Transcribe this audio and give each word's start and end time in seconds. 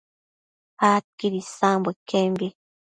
adquid 0.93 1.33
isambo 1.43 1.87
iquembi 1.95 2.47